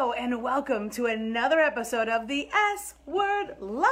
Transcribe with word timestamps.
And 0.00 0.42
welcome 0.42 0.88
to 0.90 1.04
another 1.04 1.60
episode 1.60 2.08
of 2.08 2.26
the 2.26 2.48
S 2.74 2.94
Word 3.04 3.54
Live. 3.60 3.84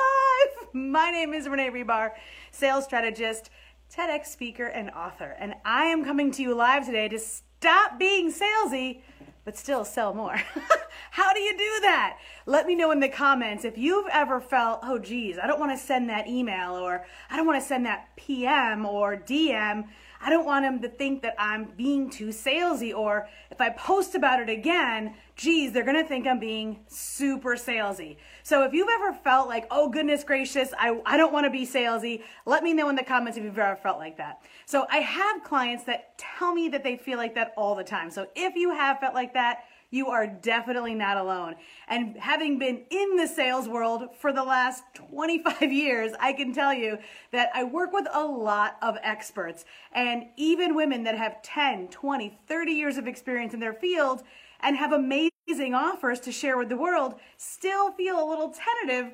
My 0.72 1.10
name 1.10 1.34
is 1.34 1.46
Renee 1.46 1.68
Hribar, 1.68 2.12
sales 2.50 2.84
strategist, 2.84 3.50
TEDx 3.94 4.24
speaker, 4.24 4.64
and 4.64 4.88
author. 4.90 5.36
And 5.38 5.56
I 5.66 5.84
am 5.84 6.06
coming 6.06 6.30
to 6.32 6.42
you 6.42 6.54
live 6.54 6.86
today 6.86 7.08
to 7.08 7.18
stop 7.18 7.98
being 7.98 8.32
salesy, 8.32 9.02
but 9.44 9.58
still 9.58 9.84
sell 9.84 10.14
more. 10.14 10.40
How 11.10 11.34
do 11.34 11.40
you 11.40 11.52
do 11.52 11.80
that? 11.82 12.16
Let 12.46 12.66
me 12.66 12.74
know 12.74 12.90
in 12.90 13.00
the 13.00 13.10
comments 13.10 13.66
if 13.66 13.76
you've 13.76 14.08
ever 14.10 14.40
felt, 14.40 14.80
oh, 14.82 14.98
geez, 14.98 15.38
I 15.38 15.46
don't 15.46 15.60
want 15.60 15.72
to 15.72 15.78
send 15.78 16.08
that 16.08 16.26
email, 16.26 16.74
or 16.74 17.04
I 17.28 17.36
don't 17.36 17.46
want 17.46 17.60
to 17.60 17.68
send 17.68 17.84
that 17.84 18.16
PM 18.16 18.86
or 18.86 19.14
DM 19.14 19.84
I 20.20 20.30
don't 20.30 20.44
want 20.44 20.64
them 20.64 20.80
to 20.82 20.88
think 20.88 21.22
that 21.22 21.34
I'm 21.38 21.72
being 21.76 22.10
too 22.10 22.28
salesy, 22.28 22.94
or 22.94 23.28
if 23.50 23.60
I 23.60 23.70
post 23.70 24.14
about 24.14 24.40
it 24.40 24.48
again, 24.48 25.14
geez, 25.36 25.72
they're 25.72 25.84
gonna 25.84 26.06
think 26.06 26.26
I'm 26.26 26.40
being 26.40 26.80
super 26.88 27.54
salesy. 27.54 28.16
So 28.42 28.64
if 28.64 28.72
you've 28.72 28.88
ever 28.88 29.12
felt 29.12 29.48
like, 29.48 29.66
oh 29.70 29.88
goodness 29.88 30.24
gracious, 30.24 30.72
I, 30.78 31.00
I 31.06 31.16
don't 31.16 31.32
wanna 31.32 31.50
be 31.50 31.66
salesy, 31.66 32.22
let 32.46 32.62
me 32.62 32.74
know 32.74 32.88
in 32.88 32.96
the 32.96 33.04
comments 33.04 33.38
if 33.38 33.44
you've 33.44 33.58
ever 33.58 33.76
felt 33.76 33.98
like 33.98 34.16
that. 34.16 34.42
So 34.66 34.86
I 34.90 34.98
have 34.98 35.44
clients 35.44 35.84
that 35.84 36.18
tell 36.18 36.52
me 36.52 36.68
that 36.70 36.82
they 36.82 36.96
feel 36.96 37.18
like 37.18 37.34
that 37.36 37.52
all 37.56 37.74
the 37.74 37.84
time. 37.84 38.10
So 38.10 38.26
if 38.34 38.56
you 38.56 38.70
have 38.70 38.98
felt 38.98 39.14
like 39.14 39.34
that, 39.34 39.64
you 39.90 40.08
are 40.08 40.26
definitely 40.26 40.94
not 40.94 41.16
alone. 41.16 41.54
And 41.88 42.16
having 42.18 42.58
been 42.58 42.82
in 42.90 43.16
the 43.16 43.26
sales 43.26 43.68
world 43.68 44.04
for 44.18 44.32
the 44.32 44.44
last 44.44 44.82
25 44.94 45.72
years, 45.72 46.12
I 46.20 46.32
can 46.32 46.52
tell 46.52 46.74
you 46.74 46.98
that 47.32 47.50
I 47.54 47.64
work 47.64 47.92
with 47.92 48.06
a 48.12 48.24
lot 48.24 48.76
of 48.82 48.96
experts 49.02 49.64
and 49.92 50.26
even 50.36 50.74
women 50.74 51.04
that 51.04 51.16
have 51.16 51.42
10, 51.42 51.88
20, 51.88 52.38
30 52.46 52.72
years 52.72 52.96
of 52.96 53.06
experience 53.06 53.54
in 53.54 53.60
their 53.60 53.74
field 53.74 54.22
and 54.60 54.76
have 54.76 54.92
amazing 54.92 55.74
offers 55.74 56.20
to 56.20 56.32
share 56.32 56.58
with 56.58 56.68
the 56.68 56.76
world 56.76 57.14
still 57.36 57.92
feel 57.92 58.22
a 58.22 58.28
little 58.28 58.52
tentative 58.52 59.12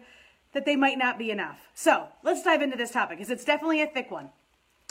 that 0.53 0.65
they 0.65 0.77
might 0.77 0.99
not 0.99 1.19
be 1.19 1.31
enough. 1.31 1.69
So 1.75 2.09
let's 2.23 2.43
dive 2.43 2.63
into 2.63 2.77
this 2.77 2.91
topic 2.91 3.19
because 3.19 3.31
it's 3.31 3.45
definitely 3.45 3.83
a 3.83 3.87
thick 3.87 4.11
one. 4.11 4.31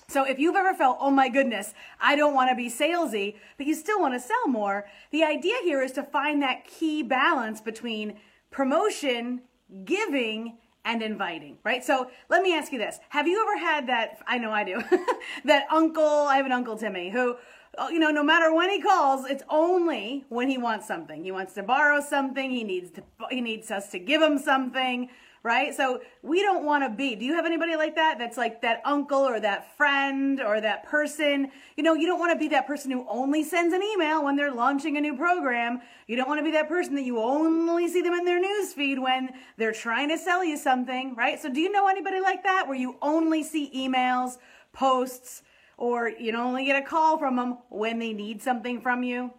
So 0.07 0.23
if 0.23 0.39
you've 0.39 0.55
ever 0.55 0.73
felt, 0.73 0.97
oh 0.99 1.11
my 1.11 1.29
goodness, 1.29 1.73
I 1.99 2.15
don't 2.15 2.33
want 2.33 2.49
to 2.49 2.55
be 2.55 2.69
salesy, 2.69 3.35
but 3.57 3.65
you 3.65 3.73
still 3.73 3.99
want 3.99 4.13
to 4.13 4.19
sell 4.19 4.47
more, 4.47 4.85
the 5.11 5.23
idea 5.23 5.55
here 5.63 5.81
is 5.81 5.91
to 5.93 6.03
find 6.03 6.41
that 6.41 6.65
key 6.65 7.03
balance 7.03 7.61
between 7.61 8.19
promotion, 8.51 9.41
giving, 9.85 10.57
and 10.85 11.01
inviting, 11.01 11.57
right? 11.63 11.83
So 11.83 12.09
let 12.29 12.43
me 12.43 12.53
ask 12.53 12.71
you 12.71 12.77
this. 12.77 12.99
Have 13.09 13.27
you 13.27 13.41
ever 13.41 13.57
had 13.57 13.87
that, 13.87 14.19
I 14.27 14.37
know 14.37 14.51
I 14.51 14.63
do, 14.63 14.83
that 15.45 15.65
uncle, 15.71 16.03
I 16.03 16.37
have 16.37 16.45
an 16.45 16.51
uncle 16.51 16.77
Timmy 16.77 17.09
who, 17.09 17.37
oh, 17.77 17.89
you 17.89 17.99
know, 17.99 18.11
no 18.11 18.23
matter 18.23 18.53
when 18.53 18.69
he 18.69 18.81
calls, 18.81 19.25
it's 19.25 19.43
only 19.49 20.25
when 20.29 20.49
he 20.49 20.57
wants 20.57 20.87
something. 20.87 21.23
He 21.23 21.31
wants 21.31 21.53
to 21.53 21.63
borrow 21.63 22.01
something, 22.01 22.51
he 22.51 22.63
needs 22.63 22.91
to, 22.91 23.03
he 23.29 23.41
needs 23.41 23.71
us 23.71 23.89
to 23.91 23.99
give 23.99 24.21
him 24.21 24.37
something, 24.37 25.09
right? 25.43 25.75
So 25.75 25.99
we 26.21 26.41
don't 26.41 26.63
want 26.63 26.85
to 26.85 26.89
be. 26.89 27.15
Do 27.15 27.25
you 27.25 27.33
have 27.33 27.45
anybody 27.45 27.75
like 27.75 27.95
that? 27.95 28.17
That's 28.17 28.37
like 28.37 28.61
that 28.61 28.81
uncle 28.85 29.19
or 29.19 29.41
that 29.41 29.75
friend 29.75 30.41
or 30.41 30.61
that 30.61 30.85
person. 30.85 31.51
You 31.75 31.83
know, 31.83 31.93
you 31.93 32.07
don't 32.07 32.19
want 32.19 32.31
to 32.31 32.39
be 32.39 32.47
that 32.49 32.65
person 32.65 32.91
who 32.91 33.05
only 33.09 33.43
sends 33.43 33.73
an 33.73 33.83
email 33.83 34.23
when 34.23 34.37
they're 34.37 34.53
launching 34.53 34.95
a 34.95 35.01
new 35.01 35.17
program. 35.17 35.81
You 36.07 36.15
don't 36.15 36.29
want 36.29 36.39
to 36.39 36.43
be 36.45 36.51
that 36.51 36.69
person 36.69 36.95
that 36.95 37.03
you 37.03 37.19
only 37.19 37.89
see 37.89 38.01
them 38.01 38.13
in 38.13 38.23
their 38.23 38.39
news 38.39 38.73
feed 38.73 38.99
when 38.99 39.31
they're 39.57 39.73
trying 39.73 40.09
to 40.09 40.17
sell 40.17 40.45
you 40.45 40.57
something, 40.57 41.13
right? 41.15 41.39
So 41.41 41.49
do 41.49 41.59
you 41.59 41.71
know 41.71 41.87
anybody 41.87 42.21
like 42.21 42.43
that 42.43 42.65
where 42.67 42.77
you 42.77 42.95
only 43.01 43.43
see 43.43 43.69
emails, 43.75 44.37
posts, 44.71 45.43
or 45.75 46.07
you 46.07 46.33
only 46.37 46.65
get 46.65 46.81
a 46.81 46.85
call 46.85 47.17
from 47.17 47.35
them 47.35 47.57
when 47.69 47.99
they 47.99 48.13
need 48.13 48.41
something 48.41 48.79
from 48.79 49.03
you? 49.03 49.31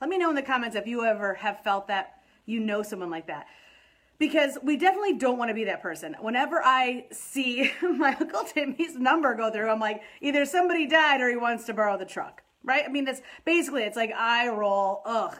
Let 0.00 0.10
me 0.10 0.18
know 0.18 0.30
in 0.30 0.34
the 0.34 0.42
comments 0.42 0.74
if 0.74 0.88
you 0.88 1.04
ever 1.04 1.34
have 1.34 1.62
felt 1.62 1.86
that 1.86 2.22
you 2.46 2.58
know 2.58 2.82
someone 2.82 3.10
like 3.10 3.28
that 3.28 3.46
because 4.22 4.56
we 4.62 4.76
definitely 4.76 5.14
don't 5.14 5.36
want 5.36 5.48
to 5.48 5.54
be 5.54 5.64
that 5.64 5.82
person. 5.82 6.14
Whenever 6.20 6.62
I 6.62 7.06
see 7.10 7.72
my 7.82 8.16
Uncle 8.20 8.44
Timmy's 8.44 8.94
number 8.94 9.34
go 9.34 9.50
through, 9.50 9.68
I'm 9.68 9.80
like, 9.80 10.00
either 10.20 10.44
somebody 10.44 10.86
died 10.86 11.20
or 11.20 11.28
he 11.28 11.34
wants 11.34 11.64
to 11.64 11.74
borrow 11.74 11.98
the 11.98 12.04
truck, 12.04 12.40
right? 12.62 12.84
I 12.86 12.88
mean, 12.88 13.04
that's 13.04 13.20
basically, 13.44 13.82
it's 13.82 13.96
like 13.96 14.12
I 14.12 14.46
roll, 14.46 15.02
ugh. 15.04 15.36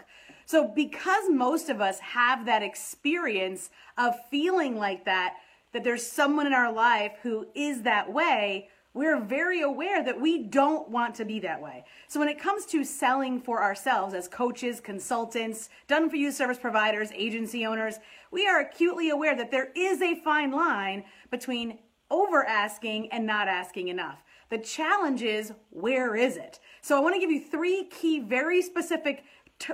So, 0.46 0.66
because 0.66 1.30
most 1.30 1.68
of 1.68 1.80
us 1.80 2.00
have 2.00 2.44
that 2.46 2.64
experience 2.64 3.70
of 3.96 4.14
feeling 4.32 4.76
like 4.76 5.04
that, 5.04 5.34
that 5.72 5.84
there's 5.84 6.04
someone 6.04 6.48
in 6.48 6.52
our 6.52 6.72
life 6.72 7.12
who 7.22 7.46
is 7.54 7.82
that 7.82 8.12
way, 8.12 8.68
we're 8.94 9.20
very 9.20 9.62
aware 9.62 10.04
that 10.04 10.20
we 10.20 10.42
don't 10.42 10.88
want 10.90 11.14
to 11.14 11.24
be 11.24 11.40
that 11.40 11.62
way. 11.62 11.84
So 12.08 12.20
when 12.20 12.28
it 12.28 12.38
comes 12.38 12.66
to 12.66 12.84
selling 12.84 13.40
for 13.40 13.62
ourselves 13.62 14.14
as 14.14 14.28
coaches, 14.28 14.80
consultants, 14.80 15.70
done 15.88 16.10
for 16.10 16.16
you 16.16 16.30
service 16.30 16.58
providers, 16.58 17.10
agency 17.12 17.64
owners, 17.64 17.98
we 18.30 18.46
are 18.46 18.60
acutely 18.60 19.10
aware 19.10 19.34
that 19.36 19.50
there 19.50 19.70
is 19.74 20.02
a 20.02 20.16
fine 20.16 20.50
line 20.50 21.04
between 21.30 21.78
over 22.10 22.44
asking 22.44 23.10
and 23.10 23.26
not 23.26 23.48
asking 23.48 23.88
enough. 23.88 24.22
The 24.50 24.58
challenge 24.58 25.22
is 25.22 25.52
where 25.70 26.14
is 26.14 26.36
it? 26.36 26.60
So 26.82 26.94
I 26.94 27.00
want 27.00 27.14
to 27.14 27.20
give 27.20 27.30
you 27.30 27.40
three 27.40 27.84
key, 27.84 28.20
very 28.20 28.60
specific 28.60 29.24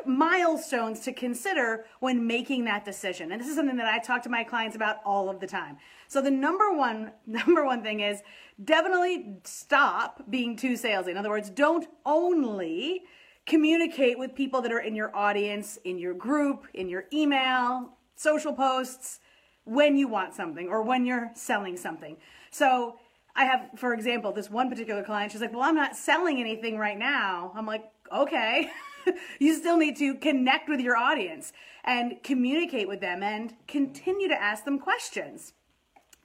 milestones 0.07 1.01
to 1.01 1.13
consider 1.13 1.85
when 2.01 2.27
making 2.27 2.65
that 2.65 2.85
decision. 2.85 3.33
And 3.33 3.41
this 3.41 3.49
is 3.49 3.57
something 3.57 3.77
that 3.77 3.87
I 3.87 3.99
talk 3.99 4.23
to 4.25 4.29
my 4.29 4.45
clients 4.45 4.77
about 4.77 4.99
all 5.05 5.29
of 5.29 5.41
the 5.41 5.47
time. 5.47 5.79
So 6.09 6.21
the 6.21 6.31
number 6.31 6.73
one 6.73 7.13
number 7.27 7.65
one 7.65 7.83
thing 7.83 8.01
is 8.01 8.23
definitely 8.63 9.37
stop 9.45 10.25
being 10.31 10.57
too 10.57 10.73
salesy. 10.73 11.09
In 11.09 11.17
other 11.17 11.31
words, 11.31 11.51
don't 11.51 11.87
only 12.05 13.03
communicate 13.47 14.19
with 14.19 14.35
people 14.35 14.61
that 14.61 14.73
are 14.73 14.81
in 14.81 14.95
your 14.95 15.15
audience, 15.17 15.79
in 15.85 15.99
your 15.99 16.15
group, 16.15 16.67
in 16.75 16.89
your 16.89 17.05
email, 17.13 17.97
social 18.15 18.53
posts 18.53 19.21
when 19.65 19.97
you 19.97 20.09
want 20.09 20.35
something 20.35 20.69
or 20.69 20.83
when 20.83 21.05
you're 21.07 21.31
selling 21.35 21.77
something. 21.77 22.17
So 22.51 22.99
I 23.37 23.45
have, 23.45 23.69
for 23.77 23.95
example, 23.95 24.33
this 24.33 24.51
one 24.51 24.69
particular 24.69 25.03
client, 25.03 25.33
she's 25.33 25.41
like, 25.41 25.53
Well, 25.53 25.63
I'm 25.63 25.77
not 25.77 25.97
selling 25.97 26.41
anything 26.41 26.79
right 26.79 26.99
now. 26.99 27.53
I'm 27.55 27.67
like, 27.67 27.85
Okay. 28.13 28.71
you 29.39 29.55
still 29.55 29.77
need 29.77 29.97
to 29.97 30.15
connect 30.15 30.69
with 30.69 30.81
your 30.81 30.97
audience 30.97 31.53
and 31.85 32.23
communicate 32.23 32.89
with 32.89 33.01
them 33.01 33.23
and 33.23 33.55
continue 33.67 34.29
to 34.29 34.41
ask 34.41 34.65
them 34.65 34.79
questions 34.79 35.55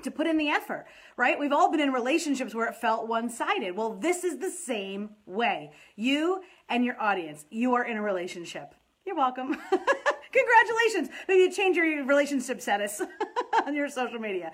to 0.03 0.11
put 0.11 0.27
in 0.27 0.37
the 0.37 0.49
effort, 0.49 0.85
right? 1.17 1.39
We've 1.39 1.53
all 1.53 1.71
been 1.71 1.79
in 1.79 1.91
relationships 1.91 2.53
where 2.53 2.67
it 2.67 2.75
felt 2.75 3.07
one 3.07 3.29
sided. 3.29 3.75
Well, 3.75 3.93
this 3.93 4.23
is 4.23 4.39
the 4.39 4.51
same 4.51 5.11
way. 5.25 5.71
You 5.95 6.41
and 6.69 6.83
your 6.83 7.01
audience, 7.01 7.45
you 7.49 7.73
are 7.75 7.85
in 7.85 7.97
a 7.97 8.01
relationship. 8.01 8.75
You're 9.05 9.15
welcome. 9.15 9.49
Congratulations. 10.31 11.09
Maybe 11.27 11.41
you 11.41 11.51
change 11.51 11.77
your 11.77 12.05
relationship 12.05 12.61
status 12.61 13.01
on 13.65 13.75
your 13.75 13.87
social 13.89 14.19
media. 14.19 14.51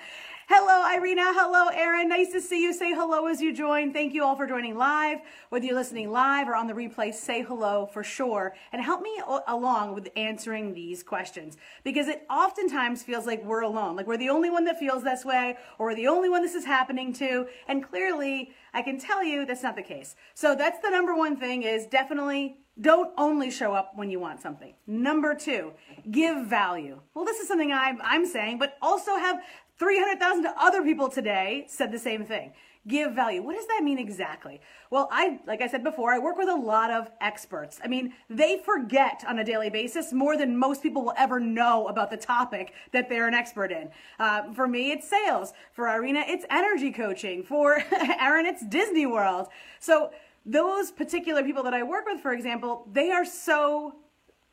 Hello, 0.52 0.84
Irina. 0.98 1.26
Hello, 1.26 1.68
Aaron. 1.68 2.10
Nice 2.10 2.32
to 2.32 2.42
see 2.42 2.64
you. 2.64 2.74
Say 2.74 2.92
hello 2.92 3.28
as 3.28 3.40
you 3.40 3.54
join. 3.54 3.94
Thank 3.94 4.16
you 4.16 4.24
all 4.24 4.36
for 4.36 4.48
joining 4.48 4.76
live. 4.76 5.20
Whether 5.50 5.68
you're 5.68 5.76
listening 5.76 6.10
live 6.10 6.48
or 6.48 6.56
on 6.56 6.66
the 6.66 6.74
replay, 6.74 7.14
say 7.14 7.44
hello 7.44 7.86
for 7.94 8.04
sure. 8.04 8.56
And 8.74 8.82
help 8.82 9.04
me 9.04 9.22
along 9.48 9.94
with 9.94 10.10
answering 10.16 10.74
these 10.74 11.04
questions 11.04 11.56
because 11.84 12.08
it 12.08 12.26
oftentimes 12.32 13.04
feels 13.04 13.28
like 13.28 13.46
we're 13.46 13.62
alone, 13.62 13.96
like 13.96 14.08
we're 14.08 14.18
the 14.18 14.30
only 14.30 14.50
one 14.50 14.66
that 14.66 14.80
feels 14.80 15.04
this 15.04 15.24
way 15.24 15.56
or 15.78 15.86
we're 15.86 15.96
the 15.96 16.08
only 16.08 16.30
one 16.30 16.42
this 16.42 16.56
is 16.56 16.66
happening 16.66 17.14
to. 17.14 17.46
And 17.68 17.88
clearly, 17.88 18.50
I 18.74 18.82
can 18.82 19.00
tell 19.00 19.24
you 19.24 19.46
that's 19.46 19.62
not 19.62 19.76
the 19.76 19.84
case. 19.84 20.16
So 20.34 20.56
that's 20.56 20.80
the 20.82 20.90
number 20.90 21.16
one 21.16 21.38
thing 21.38 21.62
is 21.62 21.86
definitely 21.86 22.58
don't 22.82 23.12
only 23.18 23.52
show 23.52 23.74
up 23.74 23.92
when 23.96 24.10
you 24.10 24.20
want 24.20 24.42
something. 24.42 24.74
Number 24.88 25.36
two, 25.36 25.74
give 26.10 26.48
value. 26.48 27.02
Well, 27.14 27.26
this 27.26 27.40
is 27.40 27.48
something 27.48 27.72
I'm, 27.72 28.00
I'm 28.04 28.26
saying, 28.26 28.58
but 28.58 28.78
also 28.82 29.18
have 29.18 29.42
300,000 29.80 30.48
other 30.60 30.84
people 30.84 31.10
today 31.10 31.66
said 31.68 31.92
the 31.92 32.00
same 32.00 32.26
thing. 32.26 32.52
Give 32.88 33.14
value. 33.14 33.42
What 33.42 33.56
does 33.56 33.68
that 33.68 33.82
mean 33.84 33.98
exactly? 33.98 34.62
Well, 34.90 35.08
I, 35.12 35.40
like 35.48 35.62
I 35.62 35.68
said 35.68 35.84
before, 35.84 36.12
I 36.12 36.20
work 36.20 36.38
with 36.38 36.50
a 36.50 36.56
lot 36.56 36.92
of 36.92 37.10
experts. 37.22 37.80
I 37.84 37.88
mean, 37.88 38.14
they 38.30 38.58
forget 38.58 39.24
on 39.28 39.40
a 39.40 39.44
daily 39.44 39.70
basis 39.70 40.12
more 40.12 40.38
than 40.38 40.58
most 40.58 40.84
people 40.84 41.04
will 41.04 41.14
ever 41.18 41.40
know 41.40 41.88
about 41.88 42.10
the 42.10 42.18
topic 42.18 42.74
that 42.92 43.10
they're 43.10 43.28
an 43.28 43.34
expert 43.34 43.72
in. 43.72 43.90
Uh, 44.18 44.54
for 44.54 44.68
me, 44.68 44.92
it's 44.92 45.10
sales. 45.10 45.54
For 45.72 45.88
Irina, 45.88 46.24
it's 46.28 46.46
energy 46.50 46.92
coaching. 46.92 47.44
For 47.44 47.84
Aaron, 48.20 48.46
it's 48.46 48.66
Disney 48.66 49.06
World. 49.06 49.48
So, 49.80 50.12
those 50.46 50.90
particular 50.90 51.44
people 51.44 51.64
that 51.64 51.74
I 51.74 51.84
work 51.84 52.06
with, 52.06 52.22
for 52.22 52.32
example, 52.32 52.88
they 52.92 53.12
are 53.12 53.26
so 53.26 53.94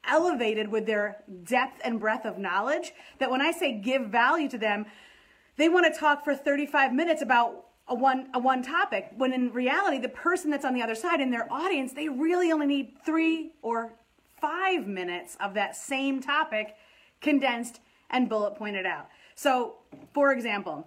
elevated 0.04 0.68
with 0.68 0.84
their 0.84 1.22
depth 1.44 1.80
and 1.84 1.98
breadth 1.98 2.26
of 2.26 2.38
knowledge 2.38 2.92
that 3.18 3.30
when 3.30 3.40
I 3.40 3.52
say 3.52 3.72
give 3.72 4.06
value 4.06 4.48
to 4.50 4.58
them, 4.58 4.86
they 5.56 5.68
want 5.68 5.92
to 5.92 5.98
talk 5.98 6.24
for 6.24 6.34
35 6.34 6.92
minutes 6.92 7.22
about 7.22 7.64
a 7.88 7.94
one 7.94 8.28
a 8.34 8.38
one 8.38 8.62
topic 8.62 9.10
when 9.16 9.32
in 9.32 9.52
reality 9.52 9.98
the 9.98 10.08
person 10.08 10.50
that's 10.50 10.64
on 10.64 10.74
the 10.74 10.82
other 10.82 10.94
side 10.94 11.20
in 11.20 11.30
their 11.30 11.50
audience 11.52 11.92
they 11.92 12.08
really 12.08 12.50
only 12.50 12.66
need 12.66 12.94
3 13.04 13.52
or 13.62 13.92
5 14.40 14.86
minutes 14.86 15.36
of 15.40 15.54
that 15.54 15.76
same 15.76 16.20
topic 16.20 16.74
condensed 17.20 17.80
and 18.10 18.28
bullet 18.28 18.56
pointed 18.56 18.86
out. 18.86 19.08
So, 19.34 19.76
for 20.12 20.32
example, 20.32 20.86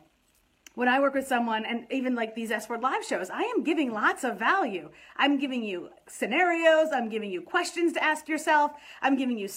when 0.75 0.87
I 0.87 0.99
work 0.99 1.13
with 1.13 1.27
someone 1.27 1.65
and 1.65 1.85
even 1.91 2.15
like 2.15 2.35
these 2.35 2.51
S 2.51 2.69
Word 2.69 2.81
live 2.81 3.03
shows, 3.03 3.29
I 3.29 3.41
am 3.41 3.63
giving 3.63 3.91
lots 3.91 4.23
of 4.23 4.37
value. 4.37 4.89
I'm 5.17 5.37
giving 5.37 5.63
you 5.63 5.89
scenarios, 6.07 6.87
I'm 6.93 7.09
giving 7.09 7.31
you 7.31 7.41
questions 7.41 7.93
to 7.93 8.03
ask 8.03 8.29
yourself, 8.29 8.71
I'm 9.01 9.17
giving 9.17 9.37
you 9.37 9.49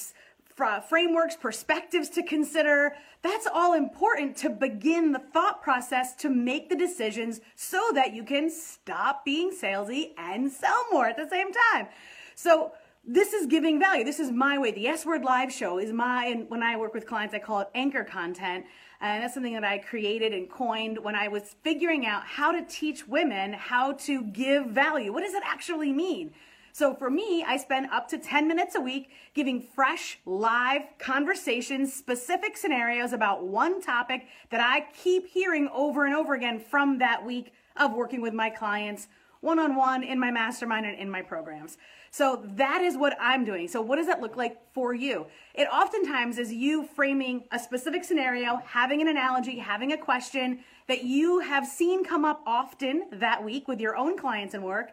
frameworks, 0.88 1.36
perspectives 1.36 2.08
to 2.10 2.22
consider. 2.22 2.94
That's 3.22 3.46
all 3.52 3.74
important 3.74 4.36
to 4.38 4.50
begin 4.50 5.12
the 5.12 5.18
thought 5.18 5.62
process 5.62 6.14
to 6.16 6.28
make 6.28 6.68
the 6.68 6.76
decisions 6.76 7.40
so 7.54 7.90
that 7.94 8.12
you 8.12 8.24
can 8.24 8.50
stop 8.50 9.24
being 9.24 9.50
salesy 9.50 10.12
and 10.16 10.50
sell 10.50 10.84
more 10.90 11.06
at 11.06 11.16
the 11.16 11.28
same 11.28 11.52
time. 11.52 11.88
So 12.34 12.72
this 13.04 13.32
is 13.32 13.46
giving 13.46 13.80
value. 13.80 14.04
This 14.04 14.20
is 14.20 14.30
my 14.30 14.58
way. 14.58 14.70
The 14.70 14.86
S 14.86 15.04
Word 15.04 15.24
Live 15.24 15.52
show 15.52 15.78
is 15.78 15.92
my, 15.92 16.26
and 16.26 16.48
when 16.48 16.62
I 16.62 16.76
work 16.76 16.94
with 16.94 17.06
clients, 17.06 17.34
I 17.34 17.40
call 17.40 17.60
it 17.60 17.68
anchor 17.74 18.04
content. 18.04 18.64
Uh, 19.00 19.06
and 19.06 19.22
that's 19.24 19.34
something 19.34 19.54
that 19.54 19.64
I 19.64 19.78
created 19.78 20.32
and 20.32 20.48
coined 20.48 20.98
when 20.98 21.16
I 21.16 21.26
was 21.26 21.56
figuring 21.64 22.06
out 22.06 22.22
how 22.24 22.52
to 22.52 22.64
teach 22.64 23.08
women 23.08 23.52
how 23.52 23.92
to 23.92 24.22
give 24.22 24.66
value. 24.66 25.12
What 25.12 25.24
does 25.24 25.34
it 25.34 25.42
actually 25.44 25.92
mean? 25.92 26.32
So 26.72 26.94
for 26.94 27.10
me, 27.10 27.44
I 27.46 27.58
spend 27.58 27.90
up 27.90 28.08
to 28.08 28.18
10 28.18 28.48
minutes 28.48 28.74
a 28.74 28.80
week 28.80 29.10
giving 29.34 29.60
fresh, 29.60 30.18
live 30.24 30.82
conversations, 30.98 31.92
specific 31.92 32.56
scenarios 32.56 33.12
about 33.12 33.44
one 33.44 33.82
topic 33.82 34.26
that 34.50 34.60
I 34.60 34.86
keep 34.94 35.26
hearing 35.28 35.68
over 35.68 36.06
and 36.06 36.14
over 36.14 36.32
again 36.32 36.58
from 36.58 36.98
that 36.98 37.26
week 37.26 37.52
of 37.76 37.92
working 37.92 38.22
with 38.22 38.32
my 38.32 38.48
clients 38.48 39.08
one 39.42 39.58
on 39.58 39.74
one 39.74 40.04
in 40.04 40.20
my 40.20 40.30
mastermind 40.30 40.86
and 40.86 40.96
in 40.96 41.10
my 41.10 41.20
programs. 41.20 41.76
So 42.12 42.42
that 42.54 42.80
is 42.80 42.96
what 42.96 43.16
I'm 43.20 43.44
doing. 43.44 43.66
So, 43.66 43.82
what 43.82 43.96
does 43.96 44.06
that 44.06 44.20
look 44.20 44.36
like 44.36 44.56
for 44.72 44.94
you? 44.94 45.26
It 45.54 45.64
oftentimes 45.64 46.38
is 46.38 46.52
you 46.52 46.86
framing 46.86 47.42
a 47.50 47.58
specific 47.58 48.04
scenario, 48.04 48.62
having 48.64 49.00
an 49.00 49.08
analogy, 49.08 49.58
having 49.58 49.92
a 49.92 49.96
question 49.96 50.60
that 50.86 51.02
you 51.02 51.40
have 51.40 51.66
seen 51.66 52.04
come 52.04 52.24
up 52.24 52.40
often 52.46 53.06
that 53.12 53.42
week 53.42 53.66
with 53.66 53.80
your 53.80 53.96
own 53.96 54.16
clients 54.16 54.54
and 54.54 54.62
work 54.62 54.92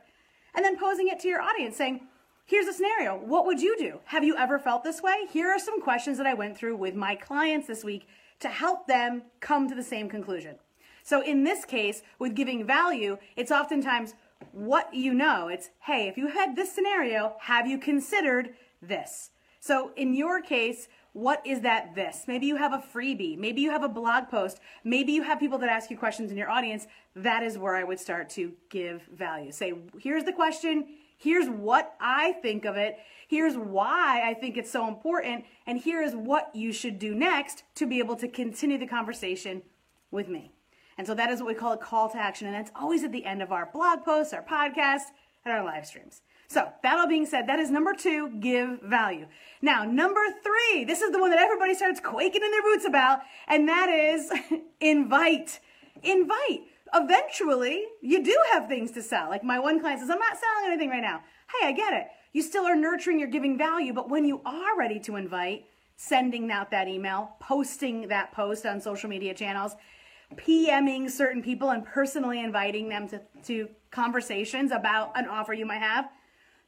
and 0.60 0.66
then 0.66 0.78
posing 0.78 1.08
it 1.08 1.22
to 1.22 1.30
your 1.30 1.42
audience 1.42 1.78
saying, 1.78 2.02
Here's 2.44 2.66
a 2.66 2.74
scenario. 2.74 3.16
What 3.16 3.46
would 3.46 3.62
you 3.62 3.78
do? 3.78 4.02
Have 4.06 4.26
you 4.26 4.36
ever 4.36 4.60
felt 4.60 4.84
this 4.84 5.02
way? 5.02 5.26
Here 5.32 5.48
are 5.48 5.58
some 5.58 5.82
questions 5.82 6.18
that 6.18 6.28
I 6.28 6.34
went 6.34 6.58
through 6.58 6.76
with 6.76 6.96
my 6.96 7.16
clients 7.16 7.68
this 7.68 7.86
week 7.86 8.10
to 8.42 8.50
help 8.50 8.86
them 8.86 9.22
come 9.40 9.70
to 9.70 9.76
the 9.76 9.84
same 9.84 10.10
conclusion. 10.10 10.56
So, 11.02 11.22
in 11.22 11.46
this 11.46 11.64
case, 11.64 12.02
with 12.18 12.36
giving 12.36 12.68
value, 12.68 13.20
it's 13.38 13.52
oftentimes 13.52 14.16
what 14.52 14.94
you 14.94 15.14
know. 15.14 15.48
It's, 15.48 15.70
hey, 15.80 16.10
if 16.10 16.18
you 16.18 16.28
had 16.28 16.58
this 16.58 16.74
scenario, 16.74 17.38
have 17.40 17.66
you 17.66 17.78
considered 17.78 18.50
this? 18.82 19.30
So, 19.62 19.92
in 19.96 20.14
your 20.14 20.42
case, 20.42 20.90
what 21.14 21.46
is 21.46 21.62
that 21.62 21.96
this? 21.96 22.26
Maybe 22.28 22.46
you 22.46 22.56
have 22.58 22.74
a 22.74 22.78
freebie. 22.78 23.38
Maybe 23.38 23.62
you 23.62 23.72
have 23.72 23.84
a 23.84 23.90
blog 23.90 24.30
post. 24.30 24.60
Maybe 24.84 25.12
you 25.12 25.24
have 25.24 25.40
people 25.40 25.58
that 25.60 25.70
ask 25.70 25.90
you 25.90 25.98
questions 25.98 26.32
in 26.32 26.38
your 26.38 26.50
audience. 26.50 26.88
That 27.16 27.44
is 27.44 27.58
where 27.58 27.76
I 27.76 27.84
would 27.84 28.00
start 28.00 28.30
to 28.32 28.54
give 28.70 29.04
value. 29.14 29.52
Say, 29.52 29.74
here's 30.00 30.24
the 30.24 30.34
question. 30.34 30.86
Here's 31.18 31.48
what 31.50 31.96
I 32.00 32.34
think 32.34 32.66
of 32.66 32.78
it. 32.78 32.98
Here's 33.28 33.56
why 33.56 34.24
I 34.26 34.34
think 34.34 34.56
it's 34.56 34.72
so 34.72 34.88
important. 34.88 35.46
And 35.68 35.78
here 35.78 36.02
is 36.02 36.16
what 36.16 36.50
you 36.56 36.72
should 36.72 36.98
do 36.98 37.14
next 37.14 37.64
to 37.76 37.86
be 37.86 38.00
able 38.00 38.16
to 38.18 38.28
continue 38.28 38.78
the 38.78 38.88
conversation 38.88 39.64
with 40.12 40.30
me. 40.30 40.52
And 40.98 41.06
so 41.06 41.14
that 41.16 41.30
is 41.30 41.40
what 41.40 41.48
we 41.48 41.54
call 41.56 41.74
a 41.74 41.78
call 41.78 42.10
to 42.10 42.18
action. 42.18 42.48
And 42.48 42.56
that's 42.56 42.72
always 42.76 43.04
at 43.04 43.12
the 43.12 43.26
end 43.26 43.42
of 43.42 43.52
our 43.52 43.70
blog 43.72 44.04
posts, 44.04 44.34
our 44.34 44.44
podcasts, 44.44 45.12
and 45.46 45.54
our 45.54 45.64
live 45.64 45.86
streams. 45.86 46.22
So, 46.50 46.68
that 46.82 46.98
all 46.98 47.08
being 47.08 47.28
said, 47.28 47.46
that 47.48 47.60
is 47.60 47.70
number 47.70 47.94
two, 47.94 48.30
give 48.40 48.82
value. 48.82 49.28
Now, 49.62 49.84
number 49.84 50.22
three, 50.42 50.84
this 50.84 51.02
is 51.02 51.12
the 51.12 51.20
one 51.20 51.30
that 51.30 51.38
everybody 51.38 51.76
starts 51.76 52.00
quaking 52.00 52.42
in 52.44 52.50
their 52.50 52.64
boots 52.64 52.86
about, 52.86 53.20
and 53.48 53.70
that 53.70 53.88
is 53.88 54.32
invite. 54.82 55.60
Invite. 56.02 56.62
Eventually, 56.92 57.86
you 58.02 58.24
do 58.24 58.36
have 58.52 58.68
things 58.68 58.90
to 58.92 59.04
sell. 59.04 59.30
Like 59.30 59.44
my 59.44 59.60
one 59.60 59.80
client 59.80 60.00
says, 60.00 60.10
I'm 60.10 60.18
not 60.18 60.40
selling 60.40 60.72
anything 60.72 60.90
right 60.90 61.04
now. 61.04 61.22
Hey, 61.60 61.68
I 61.68 61.72
get 61.72 61.94
it. 61.94 62.08
You 62.34 62.42
still 62.42 62.66
are 62.66 62.76
nurturing, 62.76 63.20
you're 63.20 63.28
giving 63.28 63.56
value, 63.56 63.94
but 63.94 64.10
when 64.10 64.26
you 64.26 64.42
are 64.44 64.76
ready 64.76 65.00
to 65.02 65.18
invite, 65.18 65.66
sending 65.98 66.50
out 66.50 66.72
that 66.72 66.88
email, 66.88 67.36
posting 67.40 68.08
that 68.08 68.32
post 68.32 68.66
on 68.66 68.82
social 68.82 69.10
media 69.10 69.36
channels, 69.36 69.76
PMing 70.36 71.12
certain 71.12 71.44
people 71.44 71.70
and 71.72 71.86
personally 71.86 72.44
inviting 72.44 72.90
them 72.90 73.08
to, 73.10 73.22
to 73.44 73.70
conversations 73.92 74.72
about 74.72 75.12
an 75.16 75.28
offer 75.28 75.54
you 75.54 75.66
might 75.66 75.82
have, 75.82 76.10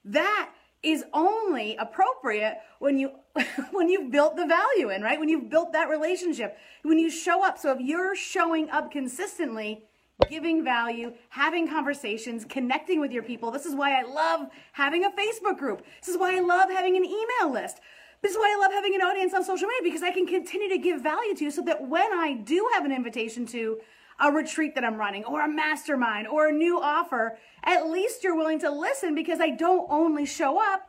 that 0.06 0.52
is 0.84 1.04
only 1.14 1.76
appropriate 1.76 2.58
when 2.80 2.98
you 2.98 3.12
when 3.72 3.90
you've 3.90 4.12
built 4.12 4.36
the 4.36 4.46
value 4.46 4.90
in, 4.90 5.02
right? 5.02 5.20
When 5.20 5.30
you've 5.30 5.50
built 5.50 5.74
that 5.74 5.90
relationship, 5.90 6.58
when 6.84 7.00
you 7.00 7.10
show 7.10 7.46
up. 7.46 7.58
So 7.58 7.72
if 7.72 7.80
you're 7.80 8.16
showing 8.16 8.70
up 8.70 8.92
consistently, 8.92 9.84
giving 10.30 10.64
value, 10.64 11.14
having 11.30 11.68
conversations, 11.68 12.46
connecting 12.46 13.00
with 13.00 13.12
your 13.12 13.24
people. 13.24 13.52
This 13.52 13.66
is 13.66 13.76
why 13.76 14.00
I 14.00 14.04
love 14.04 14.48
having 14.74 15.06
a 15.06 15.10
Facebook 15.12 15.58
group. 15.58 15.84
This 16.00 16.10
is 16.10 16.18
why 16.18 16.36
I 16.36 16.40
love 16.40 16.70
having 16.70 16.96
an 16.96 17.06
email 17.06 17.52
list. 17.52 17.80
This 18.22 18.34
is 18.34 18.38
why 18.38 18.56
I 18.56 18.62
love 18.62 18.72
having 18.72 18.94
an 18.94 19.02
audience 19.02 19.34
on 19.34 19.44
social 19.44 19.68
media 19.68 19.82
because 19.84 20.04
I 20.04 20.12
can 20.12 20.28
continue 20.28 20.70
to 20.70 20.78
give 20.78 21.02
value 21.02 21.34
to 21.36 21.44
you 21.44 21.52
so 21.52 21.64
that 21.64 21.88
when 21.88 22.14
I 22.14 22.34
do 22.34 22.70
have 22.74 22.86
an 22.86 22.92
invitation 22.92 23.48
to 23.48 23.80
a 24.22 24.32
retreat 24.32 24.76
that 24.76 24.86
I'm 24.86 24.98
running 24.98 25.26
or 25.26 25.42
a 25.42 25.48
mastermind 25.48 26.28
or 26.28 26.48
a 26.48 26.52
new 26.52 26.80
offer, 26.80 27.38
at 27.64 27.90
least 27.90 28.24
you're 28.24 28.36
willing 28.36 28.60
to 28.60 28.70
listen 28.70 29.16
because 29.16 29.40
I 29.40 29.50
don't 29.50 29.88
only 29.90 30.26
show 30.26 30.62
up 30.62 30.88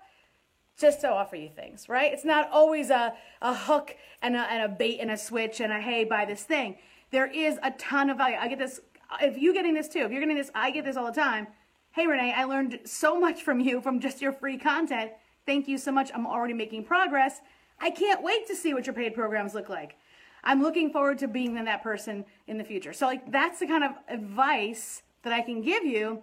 just 0.79 1.01
to 1.01 1.09
offer 1.09 1.37
you 1.37 1.49
things, 1.49 1.89
right? 1.89 2.13
It's 2.13 2.25
not 2.25 2.51
always 2.51 2.91
a, 2.91 3.15
a 3.41 3.55
hook 3.55 3.97
and 4.21 4.37
a, 4.37 4.41
and 4.41 4.63
a 4.65 4.69
bait 4.69 4.99
and 5.01 5.11
a 5.11 5.17
switch 5.17 5.61
and 5.61 5.73
a 5.73 5.81
hey, 5.81 6.05
buy 6.05 6.25
this 6.25 6.43
thing. 6.43 6.77
There 7.11 7.27
is 7.27 7.59
a 7.63 7.71
ton 7.73 8.11
of 8.11 8.19
value. 8.19 8.37
I 8.39 8.49
get 8.49 8.59
this, 8.59 8.81
if 9.21 9.39
you're 9.39 9.55
getting 9.55 9.75
this 9.75 9.89
too, 9.89 10.01
if 10.01 10.11
you're 10.11 10.21
getting 10.21 10.37
this, 10.37 10.51
I 10.55 10.71
get 10.71 10.85
this 10.85 10.97
all 10.97 11.07
the 11.07 11.13
time. 11.13 11.47
Hey, 11.93 12.07
Renee, 12.07 12.33
I 12.35 12.45
learned 12.45 12.81
so 12.85 13.21
much 13.21 13.43
from 13.43 13.61
you 13.61 13.81
from 13.81 14.01
just 14.01 14.23
your 14.23 14.33
free 14.33 14.59
content. 14.59 15.13
Thank 15.45 15.69
you 15.69 15.77
so 15.77 15.93
much. 15.93 16.11
I'm 16.15 16.27
already 16.27 16.55
making 16.55 16.85
progress. 16.85 17.41
I 17.81 17.91
can't 17.91 18.23
wait 18.23 18.47
to 18.47 18.57
see 18.57 18.75
what 18.75 18.87
your 18.87 18.95
paid 18.95 19.15
programs 19.15 19.55
look 19.55 19.69
like. 19.69 19.97
I'm 20.45 20.63
looking 20.63 20.91
forward 20.91 21.19
to 21.19 21.29
being 21.29 21.55
that 21.55 21.83
person 21.83 22.25
in 22.47 22.59
the 22.59 22.65
future. 22.65 22.93
So, 22.93 23.07
like, 23.07 23.31
that's 23.31 23.61
the 23.61 23.67
kind 23.67 23.85
of 23.85 23.93
advice 24.09 25.03
that 25.23 25.33
I 25.33 25.41
can 25.41 25.63
give 25.63 25.85
you 25.85 26.23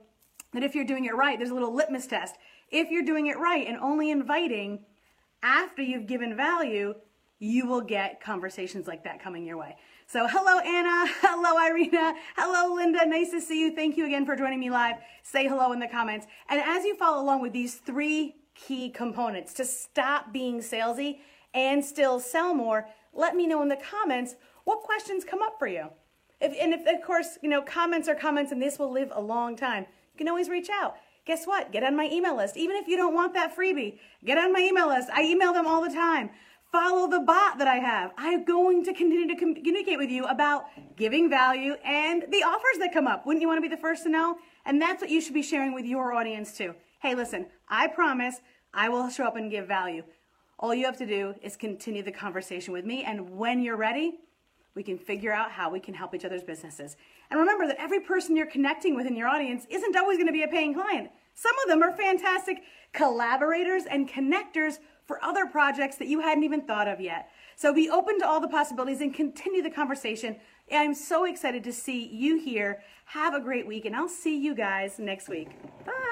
that 0.54 0.64
if 0.64 0.76
you're 0.76 0.86
doing 0.86 1.06
it 1.06 1.16
right, 1.16 1.38
there's 1.38 1.52
a 1.52 1.54
little 1.54 1.74
litmus 1.74 2.08
test. 2.08 2.36
If 2.70 2.90
you're 2.90 3.04
doing 3.04 3.28
it 3.28 3.40
right 3.40 3.66
and 3.68 3.78
only 3.78 4.12
inviting 4.12 4.86
after 5.42 5.82
you've 5.82 6.08
given 6.08 6.36
value, 6.36 6.96
you 7.40 7.66
will 7.66 7.82
get 7.82 8.22
conversations 8.22 8.88
like 8.88 9.06
that 9.06 9.24
coming 9.24 9.46
your 9.46 9.58
way. 9.58 9.78
So, 10.08 10.28
hello, 10.28 10.60
Anna. 10.60 11.06
Hello, 11.22 11.56
Irina. 11.68 12.16
Hello, 12.36 12.74
Linda. 12.74 13.06
Nice 13.06 13.30
to 13.30 13.40
see 13.40 13.62
you. 13.62 13.76
Thank 13.76 13.96
you 13.96 14.08
again 14.08 14.26
for 14.26 14.36
joining 14.36 14.60
me 14.60 14.72
live. 14.72 14.96
Say 15.22 15.48
hello 15.48 15.72
in 15.72 15.80
the 15.80 15.88
comments. 15.88 16.26
And 16.50 16.60
as 16.60 16.84
you 16.84 16.98
follow 16.98 17.22
along 17.22 17.44
with 17.44 17.54
these 17.54 17.76
three 17.76 18.36
key 18.56 18.90
components 18.90 19.54
to 19.54 19.66
stop 19.66 20.34
being 20.34 20.62
salesy 20.62 21.20
and 21.54 21.86
still 21.86 22.20
sell 22.20 22.56
more, 22.56 22.88
let 23.14 23.36
me 23.36 23.48
know 23.48 23.62
in 23.62 23.70
the 23.70 23.78
comments 23.78 24.36
what 24.64 24.82
questions 24.82 25.24
come 25.24 25.42
up 25.42 25.58
for 25.58 25.68
you. 25.68 25.90
If, 26.42 26.56
and 26.60 26.74
if, 26.74 26.82
of 26.88 27.06
course, 27.06 27.38
you 27.42 27.50
know, 27.50 27.62
comments 27.62 28.08
are 28.08 28.16
comments 28.16 28.52
and 28.52 28.62
this 28.62 28.80
will 28.80 28.92
live 28.92 29.12
a 29.14 29.22
long 29.22 29.56
time, 29.56 29.86
you 30.14 30.18
can 30.18 30.28
always 30.28 30.50
reach 30.50 30.70
out. 30.70 30.96
Guess 31.26 31.46
what? 31.46 31.72
Get 31.72 31.84
on 31.84 31.96
my 31.96 32.10
email 32.12 32.36
list. 32.36 32.58
Even 32.58 32.78
if 32.78 32.88
you 32.88 32.98
don't 32.98 33.14
want 33.14 33.34
that 33.34 33.56
freebie, 33.56 34.00
get 34.26 34.38
on 34.38 34.54
my 34.54 34.60
email 34.60 34.88
list. 34.88 35.10
I 35.14 35.24
email 35.24 35.54
them 35.54 35.68
all 35.68 35.82
the 35.82 35.94
time. 35.94 36.32
Follow 36.72 37.10
the 37.10 37.20
bot 37.20 37.58
that 37.58 37.68
I 37.68 37.78
have. 37.78 38.12
I'm 38.18 38.46
going 38.46 38.84
to 38.86 38.94
continue 38.94 39.28
to 39.28 39.36
communicate 39.36 39.98
with 39.98 40.10
you 40.10 40.26
about 40.26 40.66
giving 40.96 41.30
value 41.30 41.74
and 41.84 42.26
the 42.30 42.44
offers 42.44 42.78
that 42.80 42.94
come 42.94 43.08
up. 43.08 43.26
Wouldn't 43.26 43.42
you 43.42 43.48
want 43.48 43.58
to 43.58 43.68
be 43.68 43.76
the 43.76 43.82
first 43.82 44.04
to 44.04 44.10
know? 44.10 44.38
And 44.66 44.82
that's 44.82 45.02
what 45.02 45.10
you 45.10 45.20
should 45.20 45.34
be 45.34 45.42
sharing 45.42 45.74
with 45.74 45.86
your 45.86 46.14
audience 46.14 46.56
too. 46.56 46.76
Hey, 47.02 47.16
listen, 47.16 47.48
I 47.68 47.88
promise 47.88 48.42
I 48.74 48.90
will 48.90 49.10
show 49.10 49.26
up 49.26 49.36
and 49.36 49.50
give 49.50 49.68
value. 49.68 50.04
All 50.60 50.76
you 50.76 50.86
have 50.86 50.98
to 50.98 51.06
do 51.06 51.36
is 51.42 51.56
continue 51.56 52.04
the 52.04 52.12
conversation 52.12 52.74
with 52.74 52.86
me, 52.86 53.04
and 53.04 53.38
when 53.38 53.62
you're 53.62 53.78
ready, 53.78 54.20
we 54.76 54.84
can 54.84 54.98
figure 54.98 55.32
out 55.32 55.52
how 55.52 55.70
we 55.70 55.80
can 55.80 55.94
help 55.94 56.14
each 56.14 56.26
other's 56.26 56.44
businesses. 56.44 56.98
And 57.32 57.40
remember 57.40 57.66
that 57.68 57.78
every 57.80 58.02
person 58.02 58.36
you're 58.36 58.46
connecting 58.46 58.94
with 58.96 59.08
in 59.08 59.16
your 59.16 59.28
audience 59.28 59.66
isn't 59.70 59.96
always 59.96 60.18
going 60.18 60.28
to 60.28 60.34
be 60.34 60.44
a 60.44 60.48
paying 60.48 60.74
client. 60.74 61.10
Some 61.34 61.56
of 61.64 61.70
them 61.70 61.82
are 61.82 61.96
fantastic 61.96 62.64
collaborators 62.92 63.84
and 63.90 64.10
connectors 64.10 64.80
for 65.06 65.24
other 65.24 65.46
projects 65.46 65.96
that 65.96 66.08
you 66.08 66.20
hadn't 66.20 66.44
even 66.44 66.62
thought 66.62 66.88
of 66.88 67.00
yet. 67.00 67.30
So 67.56 67.74
be 67.74 67.90
open 67.90 68.20
to 68.20 68.28
all 68.28 68.40
the 68.40 68.48
possibilities 68.48 69.02
and 69.02 69.14
continue 69.14 69.64
the 69.64 69.70
conversation. 69.70 70.36
I'm 70.72 70.94
so 70.94 71.24
excited 71.26 71.64
to 71.64 71.74
see 71.74 72.08
you 72.08 72.38
here. 72.38 72.84
Have 73.06 73.34
a 73.34 73.40
great 73.40 73.66
week, 73.66 73.86
and 73.86 73.96
I'll 73.96 74.10
see 74.10 74.38
you 74.38 74.54
guys 74.54 75.00
next 75.00 75.30
week. 75.30 75.50
Bye. 75.86 76.09